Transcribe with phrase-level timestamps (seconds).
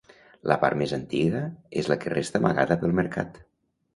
[0.51, 1.41] La part més antiga
[1.81, 3.41] és la que resta amagada pel mercat.